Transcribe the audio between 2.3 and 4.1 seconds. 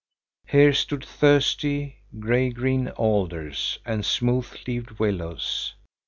green alders and